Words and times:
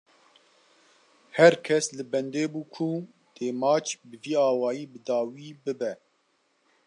Her 1.37 1.53
kes 1.65 1.85
li 1.97 2.03
bendê 2.11 2.43
bû 2.53 2.61
ku 2.75 2.89
dê 3.35 3.47
maç, 3.61 3.87
bi 4.09 4.15
vî 4.23 4.33
awayî 4.49 4.85
bi 4.91 4.99
dawî 5.07 5.49
bibe 5.63 5.93